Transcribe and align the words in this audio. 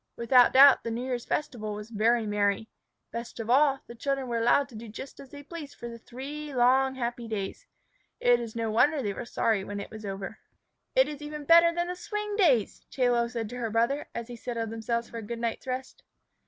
Without 0.15 0.51
doubt 0.53 0.83
the 0.83 0.89
New 0.89 1.03
Year's 1.03 1.25
festival 1.25 1.75
was 1.75 1.91
very 1.91 2.25
merry. 2.25 2.67
Best 3.11 3.39
of 3.39 3.51
all, 3.51 3.81
the 3.85 3.93
children 3.93 4.27
were 4.27 4.39
allowed 4.39 4.67
to 4.69 4.75
do 4.75 4.87
just 4.87 5.19
as 5.19 5.29
they 5.29 5.43
pleased 5.43 5.75
for 5.75 5.87
the 5.87 5.99
three 5.99 6.55
long, 6.55 6.95
happy 6.95 7.27
days. 7.27 7.67
It 8.19 8.39
is 8.39 8.55
no 8.55 8.71
wonder 8.71 9.03
they 9.03 9.13
were 9.13 9.25
sorry 9.25 9.63
when 9.63 9.79
it 9.79 9.91
was 9.91 10.03
over. 10.03 10.39
"It 10.95 11.07
is 11.07 11.21
even 11.21 11.43
better 11.45 11.71
than 11.71 11.85
the 11.87 11.95
Swing 11.95 12.35
Days," 12.35 12.83
Chie 12.89 13.09
Lo 13.11 13.27
said 13.27 13.47
to 13.49 13.57
her 13.57 13.69
brother, 13.69 14.07
as 14.15 14.25
they 14.25 14.35
settled 14.35 14.71
themselves 14.71 15.07
for 15.07 15.17
a 15.19 15.21
good 15.21 15.37
night's 15.37 15.67
rest. 15.67 16.01